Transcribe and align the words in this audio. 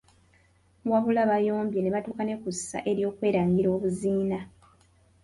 Wabula 0.91 1.21
bayombye 1.31 1.79
ne 1.81 1.93
batuuka 1.95 2.23
ne 2.25 2.35
kussa 2.41 2.77
ery’okwerangira 2.91 3.69
obuziina. 3.75 4.39